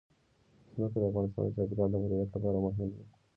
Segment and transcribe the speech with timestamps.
[0.75, 3.03] ځمکه د افغانستان د چاپیریال د مدیریت لپاره مهم دي.